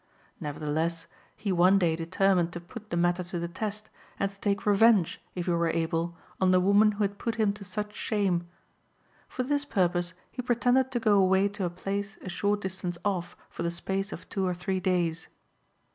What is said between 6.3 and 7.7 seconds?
on the woman who had put him to